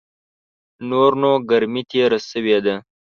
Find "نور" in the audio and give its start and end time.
0.89-1.11